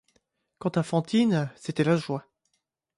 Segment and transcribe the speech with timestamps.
[0.57, 2.25] Quant à Fantine, c'était la joie.